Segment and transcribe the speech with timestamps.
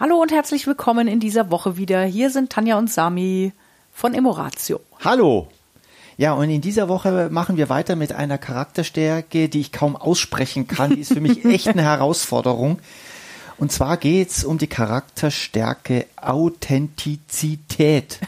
[0.00, 2.04] Hallo und herzlich willkommen in dieser Woche wieder.
[2.04, 3.50] Hier sind Tanja und Sami
[3.92, 4.78] von Emoratio.
[5.04, 5.48] Hallo.
[6.16, 10.68] Ja, und in dieser Woche machen wir weiter mit einer Charakterstärke, die ich kaum aussprechen
[10.68, 10.94] kann.
[10.94, 12.78] Die ist für mich echt eine Herausforderung.
[13.56, 18.20] Und zwar geht's um die Charakterstärke Authentizität.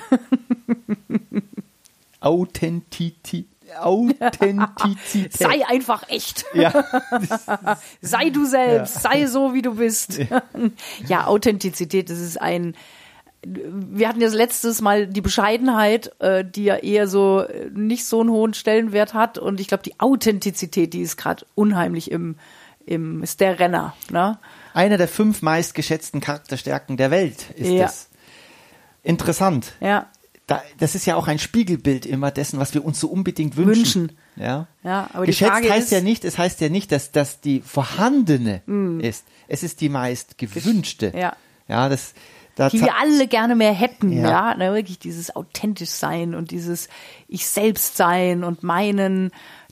[2.20, 3.46] Authentizität.
[3.78, 5.32] Authentizität.
[5.32, 6.44] Sei einfach echt.
[6.54, 6.72] Ja.
[8.00, 9.00] sei du selbst, ja.
[9.00, 10.18] sei so, wie du bist.
[11.06, 12.74] ja, Authentizität, das ist ein,
[13.44, 18.30] wir hatten ja letztes Mal die Bescheidenheit, äh, die ja eher so nicht so einen
[18.30, 19.38] hohen Stellenwert hat.
[19.38, 22.36] Und ich glaube, die Authentizität, die ist gerade unheimlich im,
[22.84, 23.94] im, ist der Renner.
[24.10, 24.38] Ne?
[24.74, 27.86] Einer der fünf meistgeschätzten Charakterstärken der Welt ist Ja.
[27.86, 28.08] es.
[29.02, 29.72] Interessant.
[29.80, 30.06] Ja,
[30.50, 33.76] Da, das ist ja auch ein Spiegelbild immer dessen, was wir uns so unbedingt wünschen.
[33.76, 34.12] Wünschen.
[34.34, 34.66] Ja.
[34.82, 37.40] Ja, aber die Geschätzt Frage heißt ist- ja nicht, es heißt ja nicht, dass das
[37.40, 38.62] die vorhandene
[39.00, 39.24] ist.
[39.46, 41.12] Es ist die meist gewünschte.
[41.16, 41.36] Ja.
[41.68, 42.14] Ja, das,
[42.56, 44.54] da die wir alle gerne mehr hätten, ja, Ja.
[44.56, 46.88] ne, wirklich dieses authentisch sein und dieses
[47.28, 49.30] ich selbst sein und meinen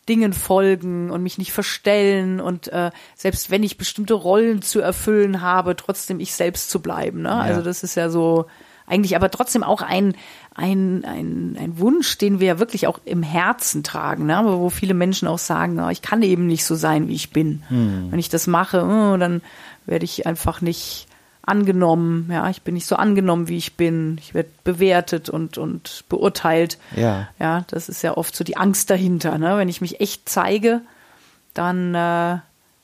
[0.08, 5.40] Dingen folgen und mich nicht verstellen und äh, selbst wenn ich bestimmte Rollen zu erfüllen
[5.42, 7.22] habe, trotzdem ich selbst zu bleiben.
[7.22, 7.32] Ne?
[7.32, 8.46] Also das ist ja so
[8.88, 10.14] eigentlich aber trotzdem auch ein,
[10.54, 14.36] ein, ein, ein Wunsch, den wir ja wirklich auch im Herzen tragen, ne?
[14.36, 17.30] aber wo viele Menschen auch sagen, oh, ich kann eben nicht so sein, wie ich
[17.30, 17.62] bin.
[18.10, 19.42] Wenn ich das mache, oh, dann
[19.86, 21.06] werde ich einfach nicht
[21.42, 26.04] angenommen, ja, ich bin nicht so angenommen, wie ich bin, ich werde bewertet und, und
[26.08, 26.78] beurteilt.
[26.94, 27.28] Ja.
[27.38, 29.56] Ja, das ist ja oft so die Angst dahinter, ne?
[29.56, 30.82] Wenn ich mich echt zeige,
[31.54, 32.38] dann äh,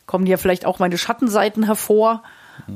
[0.07, 2.23] kommen ja vielleicht auch meine Schattenseiten hervor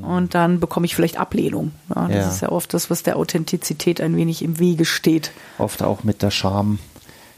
[0.02, 1.72] und dann bekomme ich vielleicht Ablehnung.
[1.94, 2.28] Ja, das Ja.
[2.28, 5.30] ist ja oft das, was der Authentizität ein wenig im Wege steht.
[5.58, 6.78] oft auch mit der Scham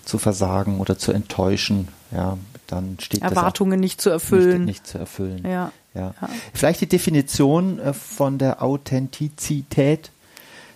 [0.04, 1.88] zu versagen oder zu enttäuschen.
[2.10, 4.64] Ja, dann steht Erwartungen nicht zu erfüllen.
[4.64, 5.42] nicht, nicht zu erfüllen.
[5.44, 5.70] Ja.
[5.94, 6.14] Ja.
[6.20, 6.28] Ja.
[6.54, 10.10] Vielleicht die Definition äh, von der Authentizität.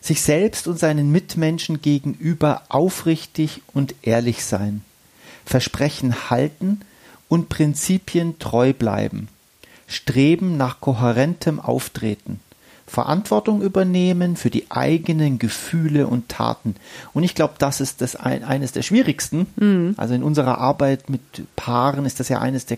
[0.00, 4.82] Sich selbst und seinen Mitmenschen gegenüber aufrichtig und ehrlich sein.
[5.46, 6.80] Versprechen halten
[7.28, 9.28] und Prinzipien treu bleiben.
[9.86, 12.40] Streben nach kohärentem Auftreten.
[12.86, 16.76] Verantwortung übernehmen für die eigenen Gefühle und Taten.
[17.12, 19.46] Und ich glaube, das ist das ein, eines der schwierigsten.
[19.96, 21.20] Also in unserer Arbeit mit
[21.56, 22.76] Paaren ist das ja eines der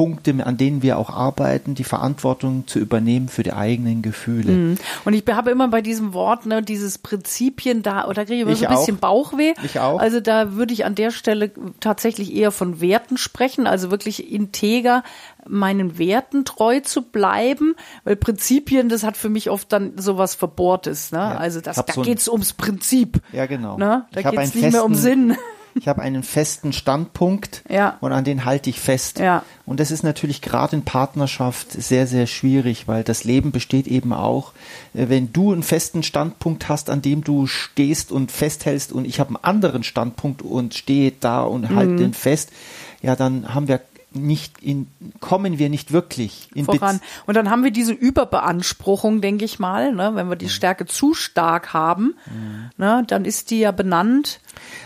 [0.00, 4.52] Kernpunkte, an denen wir auch arbeiten, die Verantwortung zu übernehmen für die eigenen Gefühle.
[4.52, 4.78] Mhm.
[5.04, 8.52] Und ich habe immer bei diesem Wort, ne, dieses Prinzipien da, oder kriege ich immer
[8.52, 9.00] Ich so ein bisschen auch.
[9.00, 9.54] Bauchweh.
[9.62, 9.98] Ich auch.
[9.98, 11.50] Also da würde ich an der Stelle
[11.80, 15.02] tatsächlich eher von Werten sprechen, also wirklich integer
[15.46, 17.74] meinen Werten treu zu bleiben,
[18.04, 21.12] weil Prinzipien, das hat für mich oft dann sowas Verbohrtes.
[21.12, 21.20] Ne?
[21.20, 23.20] also das, da so geht's ums Prinzip.
[23.32, 23.76] Ja, genau.
[23.76, 24.06] Ne?
[24.12, 25.36] Da geht's einen nicht mehr um Sinn.
[25.80, 27.96] Ich habe einen festen Standpunkt Ja.
[28.02, 29.18] und an den halte ich fest.
[29.18, 29.44] Ja.
[29.64, 34.12] Und das ist natürlich gerade in Partnerschaft sehr, sehr schwierig, weil das Leben besteht eben
[34.12, 34.52] auch,
[34.92, 39.20] äh, wenn du einen festen Standpunkt hast, an dem du stehst und festhältst und ich
[39.20, 41.74] habe einen anderen Standpunkt und stehe da und Mhm.
[41.76, 42.50] halte den fest,
[43.00, 43.80] ja, dann haben wir
[44.12, 44.88] nicht in,
[45.20, 46.98] kommen wir nicht wirklich in voran.
[46.98, 50.12] Bez- Und dann haben wir diese Überbeanspruchung, denke ich mal, ne?
[50.14, 50.38] wenn wir Mhm.
[50.40, 52.14] die Stärke zu stark haben,
[52.76, 53.04] ne?
[53.06, 54.40] dann ist die ja benannt.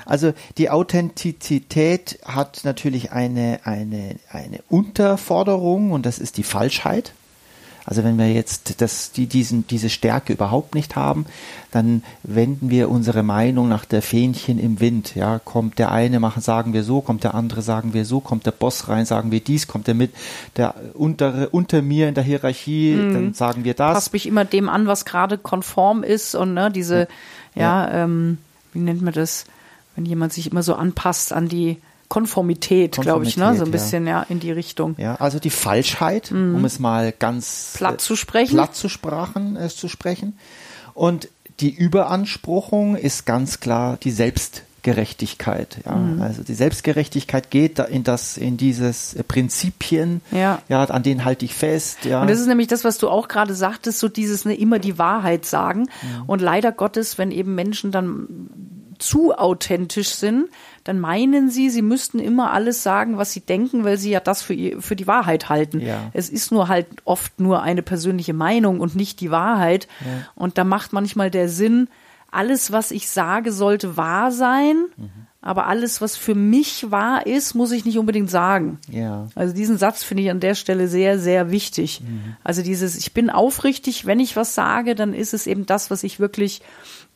[0.07, 7.13] Also die Authentizität hat natürlich eine, eine, eine Unterforderung und das ist die Falschheit.
[7.87, 11.27] Also wenn wir jetzt das, die, diesen, diese Stärke überhaupt nicht haben,
[11.71, 15.15] dann wenden wir unsere Meinung nach der Fähnchen im Wind.
[15.15, 18.47] Ja, kommt der eine, machen, sagen wir so, kommt der andere, sagen wir so, kommt
[18.47, 20.15] der Boss rein, sagen wir dies, kommt der mit,
[20.57, 23.95] der untere, unter mir in der Hierarchie, dann sagen wir das.
[23.95, 27.09] passt mich immer dem an, was gerade konform ist und ne, diese,
[27.55, 28.39] ja, Ähm,
[28.73, 29.45] wie nennt man das,
[29.95, 31.79] wenn jemand sich immer so anpasst an die
[32.15, 34.95] Konformität, glaube ich, ne, so ein bisschen ja in die Richtung.
[34.99, 37.79] Ja, also die Falschheit, um es mal ganz Mhm.
[37.79, 38.55] Platt äh, zu sprechen.
[38.55, 40.39] platt zu, sprachen, äh, zu sprechen.
[40.95, 45.79] Und die Überanspruchung ist ganz klar die Selbstgerechtigkeit.
[45.85, 46.23] Ja, Mhm.
[46.23, 50.21] also die Selbstgerechtigkeit geht da in das, in dieses äh, Prinzipien.
[50.31, 50.63] Ja.
[50.69, 52.05] ja, an denen halte ich fest.
[52.05, 54.79] Ja, Und das ist nämlich das, was du auch gerade sagtest, so dieses ne, immer
[54.79, 55.81] die Wahrheit sagen.
[55.81, 56.23] Mhm.
[56.29, 58.27] Und leider Gottes, wenn eben Menschen dann
[58.99, 60.47] zu authentisch sind,
[60.85, 64.43] dann meinen sie, sie müssten immer alles sagen, was sie denken, weil sie ja das
[64.43, 65.81] für, ihr- für die Wahrheit halten.
[65.81, 66.11] Ja.
[66.13, 69.89] Es ist nur halt oft nur eine persönliche Meinung und nicht die Wahrheit.
[70.35, 71.89] Und da macht manchmal der Sinn,
[72.31, 75.11] alles, was ich sage, sollte wahr sein, Mhm.
[75.41, 78.79] aber alles, was für mich wahr ist, muss ich nicht unbedingt sagen.
[78.91, 79.29] ja.
[79.37, 82.03] Also diesen Satz finde ich an der Stelle sehr, sehr wichtig.
[82.43, 86.03] Also dieses, ich bin aufrichtig, wenn ich was sage, dann ist es eben das, was
[86.03, 86.61] ich wirklich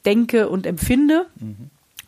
[0.05, 1.27] denke und empfinde.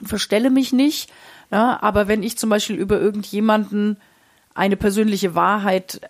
[0.03, 1.11] Verstelle mich nicht.
[1.51, 3.97] Ja, aber wenn ich zum Beispiel über irgendjemanden
[4.55, 6.01] eine persönliche Wahrheit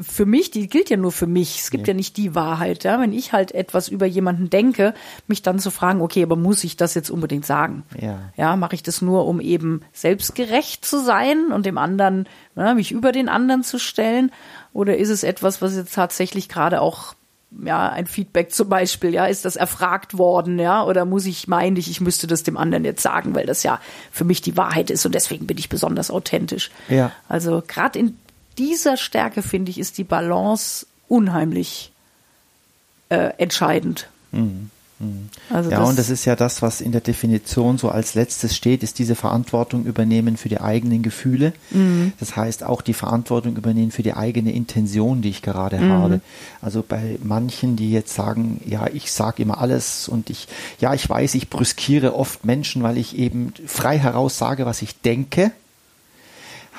[0.00, 1.58] für mich, die gilt ja nur für mich.
[1.60, 2.84] Es gibt ja, ja nicht die Wahrheit.
[2.84, 3.00] Ja?
[3.00, 4.94] Wenn ich halt etwas über jemanden denke,
[5.26, 7.82] mich dann zu fragen, okay, aber muss ich das jetzt unbedingt sagen?
[8.00, 8.18] Ja.
[8.36, 12.26] Ja, mache ich das nur, um eben selbstgerecht zu sein und dem anderen,
[12.56, 14.32] ja, mich über den anderen zu stellen?
[14.72, 17.14] Oder ist es etwas, was jetzt tatsächlich gerade auch
[17.64, 21.76] ja, ein Feedback zum Beispiel, ja, ist das erfragt worden, ja, oder muss ich meinen,
[21.76, 23.80] ich, ich müsste das dem anderen jetzt sagen, weil das ja
[24.10, 26.70] für mich die Wahrheit ist und deswegen bin ich besonders authentisch.
[26.88, 27.12] Ja.
[27.28, 28.18] Also gerade in
[28.58, 31.92] dieser Stärke, finde ich, ist die Balance unheimlich
[33.08, 34.08] äh, entscheidend.
[34.32, 34.70] Mhm.
[35.48, 38.56] Also ja, das und das ist ja das, was in der Definition so als letztes
[38.56, 41.52] steht, ist diese Verantwortung übernehmen für die eigenen Gefühle.
[41.70, 42.12] Mhm.
[42.18, 45.90] Das heißt auch die Verantwortung übernehmen für die eigene Intention, die ich gerade mhm.
[45.90, 46.20] habe.
[46.60, 50.48] Also bei manchen, die jetzt sagen, ja, ich sage immer alles und ich,
[50.80, 55.00] ja, ich weiß, ich brüskiere oft Menschen, weil ich eben frei heraus sage, was ich
[55.00, 55.52] denke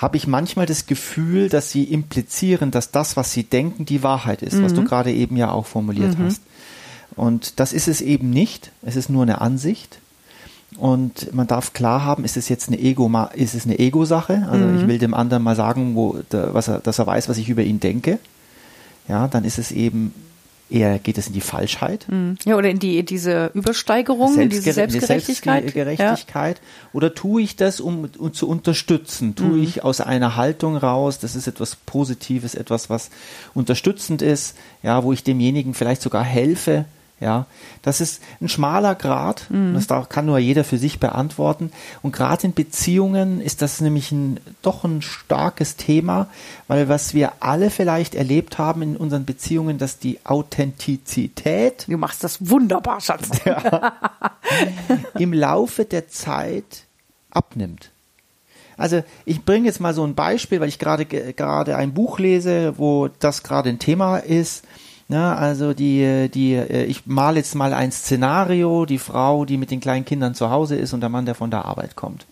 [0.01, 4.41] habe ich manchmal das Gefühl, dass sie implizieren, dass das, was sie denken, die Wahrheit
[4.41, 4.63] ist, mhm.
[4.63, 4.85] was du mhm.
[4.85, 6.23] gerade eben ja auch formuliert mhm.
[6.23, 6.41] hast.
[7.15, 8.71] Und das ist es eben nicht.
[8.81, 9.99] Es ist nur eine Ansicht.
[10.77, 14.47] Und man darf klar haben, ist es jetzt eine Ego, ist es eine Ego-Sache?
[14.49, 14.79] Also mhm.
[14.79, 17.63] ich will dem anderen mal sagen, wo, was er, dass er weiß, was ich über
[17.63, 18.19] ihn denke.
[19.07, 20.13] Ja, dann ist es eben
[20.69, 22.05] eher geht es in die Falschheit.
[22.09, 22.37] Mhm.
[22.45, 25.63] Ja, oder in die diese Übersteigerung, in diese Selbstgerechtigkeit.
[25.63, 26.57] Selbstgerechtigkeit.
[26.57, 26.63] Ja.
[26.93, 29.35] Oder tue ich das, um, um zu unterstützen?
[29.35, 29.63] Tue mhm.
[29.63, 33.09] ich aus einer Haltung raus, das ist etwas Positives, etwas, was
[33.53, 36.85] unterstützend ist, ja, wo ich demjenigen vielleicht sogar helfe,
[37.19, 37.47] ja,
[37.81, 39.45] das ist ein schmaler Grad.
[39.49, 39.73] Mhm.
[39.73, 41.71] Das kann nur jeder für sich beantworten.
[42.01, 46.27] Und gerade in Beziehungen ist das nämlich ein, doch ein starkes Thema,
[46.67, 51.85] weil was wir alle vielleicht erlebt haben in unseren Beziehungen, dass die Authentizität.
[51.89, 53.29] Du machst das wunderbar, Schatz.
[53.45, 53.93] Ja,
[55.17, 56.83] Im Laufe der Zeit
[57.29, 57.91] abnimmt.
[58.77, 62.77] Also ich bringe jetzt mal so ein Beispiel, weil ich gerade gerade ein Buch lese,
[62.77, 64.63] wo das gerade ein Thema ist.
[65.09, 69.71] Ja, also die, die, äh, ich male jetzt mal ein Szenario, die Frau, die mit
[69.71, 72.27] den kleinen Kindern zu Hause ist und der Mann, der von der Arbeit kommt.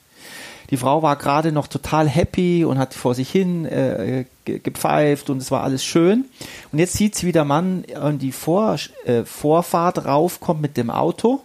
[0.70, 5.38] Die Frau war gerade noch total happy und hat vor sich hin äh, gepfeift und
[5.38, 6.26] es war alles schön.
[6.72, 10.92] Und jetzt sieht sie, wie der Mann an die vor, äh, Vorfahrt raufkommt mit dem
[10.92, 11.42] Auto,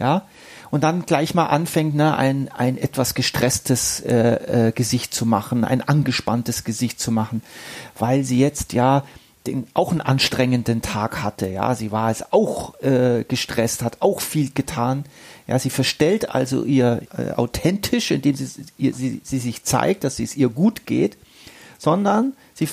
[0.00, 0.22] ja,
[0.72, 5.62] und dann gleich mal anfängt, ne, ein, ein etwas gestresstes äh, äh, Gesicht zu machen,
[5.62, 7.42] ein angespanntes Gesicht zu machen,
[7.96, 9.04] weil sie jetzt ja
[9.46, 11.48] den, auch einen anstrengenden Tag hatte.
[11.48, 15.04] Ja, sie war es auch äh, gestresst, hat auch viel getan.
[15.46, 18.48] Ja, sie verstellt also ihr äh, authentisch, indem sie,
[18.78, 21.18] ihr, sie, sie sich zeigt, dass es ihr gut geht,
[21.78, 22.68] sondern sie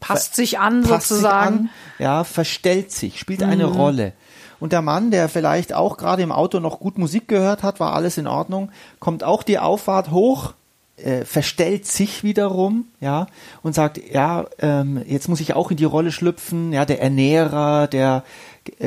[0.00, 1.56] passt sich an passt sozusagen.
[1.56, 3.50] Sich an, ja, verstellt sich, spielt mhm.
[3.50, 4.12] eine Rolle.
[4.60, 7.94] Und der Mann, der vielleicht auch gerade im Auto noch gut Musik gehört hat, war
[7.94, 10.54] alles in Ordnung, kommt auch die Auffahrt hoch
[11.02, 13.26] äh, verstellt sich wiederum, ja,
[13.62, 17.86] und sagt, ja, ähm, jetzt muss ich auch in die Rolle schlüpfen, ja, der Ernährer,
[17.86, 18.24] der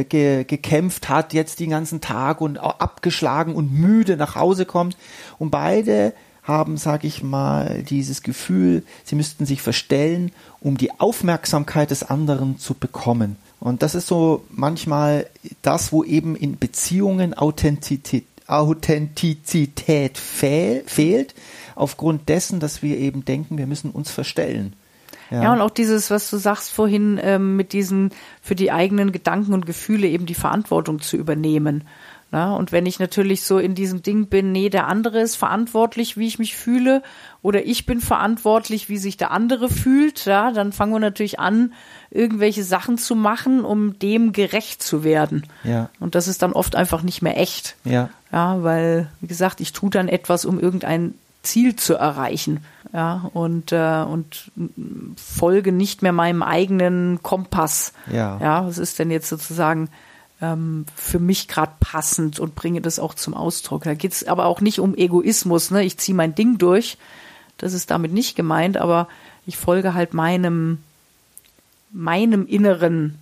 [0.09, 4.95] ge gekämpft hat jetzt den ganzen Tag und abgeschlagen und müde nach Hause kommt.
[5.39, 6.13] Und beide
[6.43, 12.57] haben, sag ich mal, dieses Gefühl, sie müssten sich verstellen, um die Aufmerksamkeit des anderen
[12.57, 13.37] zu bekommen.
[13.59, 15.27] Und das ist so manchmal
[15.61, 21.33] das, wo eben in Beziehungen Authentizität, Authentizität fehl, fehlt,
[21.75, 24.75] aufgrund dessen, dass wir eben denken, wir müssen uns verstellen.
[25.29, 25.43] Ja.
[25.43, 28.11] ja, und auch dieses, was du sagst vorhin, ähm, mit diesen
[28.41, 31.85] für die eigenen Gedanken und Gefühle eben die Verantwortung zu übernehmen.
[32.33, 36.15] Na, und wenn ich natürlich so in diesem Ding bin, nee, der andere ist verantwortlich,
[36.15, 37.03] wie ich mich fühle,
[37.41, 41.73] oder ich bin verantwortlich, wie sich der andere fühlt, ja, dann fangen wir natürlich an,
[42.09, 45.45] irgendwelche Sachen zu machen, um dem gerecht zu werden.
[45.65, 45.89] Ja.
[45.99, 47.75] Und das ist dann oft einfach nicht mehr echt.
[47.83, 48.09] Ja.
[48.31, 52.63] Ja, weil, wie gesagt, ich tue dann etwas, um irgendein Ziel zu erreichen.
[52.93, 54.51] Ja, und, äh, und
[55.17, 57.93] folge nicht mehr meinem eigenen Kompass.
[58.11, 58.37] Ja.
[58.41, 59.89] Ja, was ist denn jetzt sozusagen
[60.41, 63.83] ähm, für mich gerade passend und bringe das auch zum Ausdruck.
[63.83, 65.83] Da geht es aber auch nicht um Egoismus, ne?
[65.83, 66.97] Ich ziehe mein Ding durch.
[67.57, 69.07] Das ist damit nicht gemeint, aber
[69.45, 70.79] ich folge halt meinem,
[71.91, 73.19] meinem inneren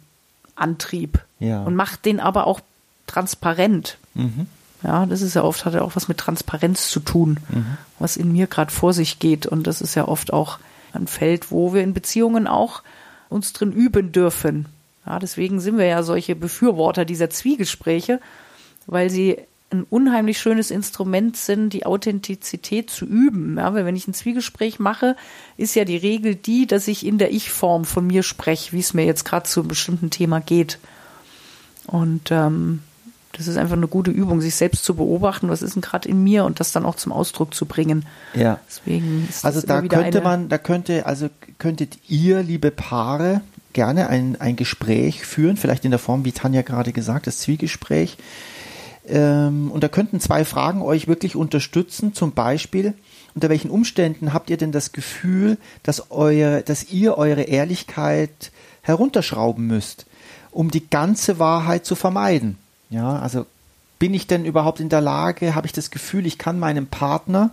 [0.55, 1.63] Antrieb ja.
[1.63, 2.61] und mache den aber auch
[3.07, 3.97] transparent.
[4.13, 4.47] Mhm.
[4.83, 7.77] Ja, das ist ja oft, hat ja auch was mit Transparenz zu tun, mhm.
[7.99, 9.45] was in mir gerade vor sich geht.
[9.45, 10.59] Und das ist ja oft auch
[10.93, 12.81] ein Feld, wo wir in Beziehungen auch
[13.27, 14.67] uns drin üben dürfen.
[15.09, 18.21] Ja, deswegen sind wir ja solche Befürworter dieser Zwiegespräche,
[18.85, 19.37] weil sie
[19.71, 23.57] ein unheimlich schönes Instrument sind, die Authentizität zu üben.
[23.57, 25.15] Ja, weil wenn ich ein Zwiegespräch mache,
[25.57, 28.93] ist ja die Regel die, dass ich in der Ich-Form von mir spreche, wie es
[28.93, 30.79] mir jetzt gerade zu einem bestimmten Thema geht.
[31.85, 32.81] Und ähm,
[33.33, 36.23] Das ist einfach eine gute Übung, sich selbst zu beobachten, was ist denn gerade in
[36.23, 38.05] mir und das dann auch zum Ausdruck zu bringen.
[38.33, 38.59] Ja.
[38.67, 43.41] Deswegen ist Also da könnte man, da könnte, also könntet ihr, liebe Paare,
[43.73, 48.17] gerne ein, ein Gespräch führen, vielleicht in der Form, wie Tanja gerade gesagt, das Zwiegespräch.
[49.07, 52.13] Ähm, und da könnten zwei Fragen euch wirklich unterstützen.
[52.13, 52.93] Zum Beispiel,
[53.35, 59.65] unter welchen Umständen habt ihr denn das Gefühl, dass, euer, dass ihr eure Ehrlichkeit herunterschrauben
[59.65, 60.05] müsst,
[60.51, 62.57] um die ganze Wahrheit zu vermeiden?
[62.89, 63.45] Ja, also
[63.99, 67.51] bin ich denn überhaupt in der Lage, habe ich das Gefühl, ich kann meinem Partner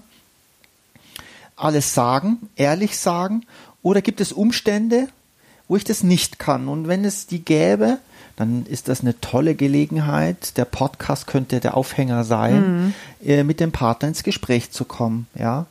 [1.56, 3.44] alles sagen, ehrlich sagen,
[3.82, 5.08] oder gibt es Umstände,
[5.68, 6.68] wo ich das nicht kann?
[6.68, 7.98] Und wenn es die gäbe,
[8.36, 10.56] dann ist das eine tolle Gelegenheit.
[10.56, 12.94] Der Podcast könnte der Aufhänger sein,
[13.24, 15.66] äh, mit dem Partner ins Gespräch zu kommen, ja.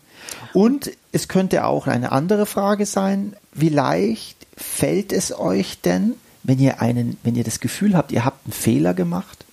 [0.54, 6.60] Und es könnte auch eine andere Frage sein, wie leicht fällt es euch denn, wenn
[6.60, 9.46] ihr einen, wenn ihr das Gefühl habt, ihr habt einen Fehler gemacht,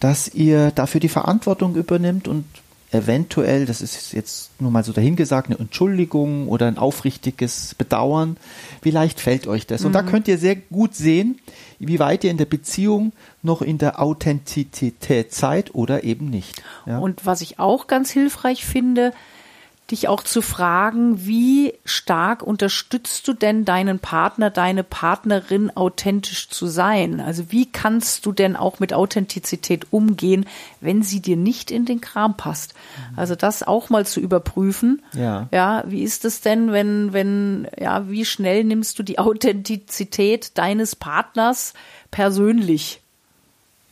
[0.00, 2.44] dass ihr dafür die Verantwortung übernimmt und
[2.92, 8.36] eventuell, das ist jetzt nur mal so dahingesagt, eine Entschuldigung oder ein aufrichtiges Bedauern.
[8.82, 9.84] Wie leicht fällt euch das?
[9.84, 11.40] Und da könnt ihr sehr gut sehen,
[11.78, 16.62] wie weit ihr in der Beziehung noch in der Authentizität seid oder eben nicht.
[16.86, 16.98] Ja?
[16.98, 19.12] Und was ich auch ganz hilfreich finde,
[19.92, 26.66] dich auch zu fragen, wie stark unterstützt du denn deinen Partner, deine Partnerin authentisch zu
[26.66, 27.20] sein?
[27.20, 30.46] Also wie kannst du denn auch mit Authentizität umgehen,
[30.80, 32.74] wenn sie dir nicht in den Kram passt?
[33.14, 35.02] Also das auch mal zu überprüfen.
[35.12, 35.46] Ja.
[35.52, 40.96] Ja, wie ist es denn, wenn, wenn, ja, wie schnell nimmst du die Authentizität deines
[40.96, 41.74] Partners
[42.10, 43.00] persönlich?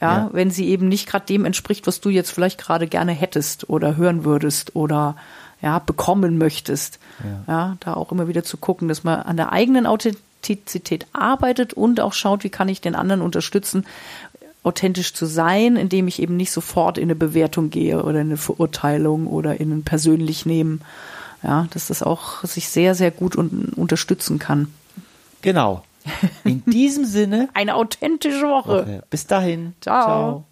[0.00, 0.30] Ja, Ja.
[0.32, 3.96] wenn sie eben nicht gerade dem entspricht, was du jetzt vielleicht gerade gerne hättest oder
[3.98, 5.14] hören würdest oder
[5.62, 6.98] ja, bekommen möchtest.
[7.46, 7.76] Ja.
[7.80, 12.14] da auch immer wieder zu gucken, dass man an der eigenen Authentizität arbeitet und auch
[12.14, 13.84] schaut, wie kann ich den anderen unterstützen,
[14.62, 18.36] authentisch zu sein, indem ich eben nicht sofort in eine Bewertung gehe oder in eine
[18.36, 20.82] Verurteilung oder in ein persönlich nehmen.
[21.42, 24.68] Ja, dass das auch sich sehr, sehr gut un unterstützen kann.
[25.40, 25.82] Genau.
[26.44, 29.02] In diesem Sinne, Eine authentische Woche.
[29.08, 29.74] bis dahin.
[29.80, 30.44] Ciao.